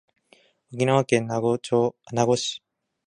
[0.73, 1.59] 沖縄県名護
[2.35, 2.63] 市